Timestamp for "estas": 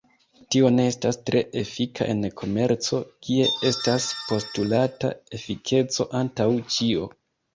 0.91-1.17, 3.71-4.07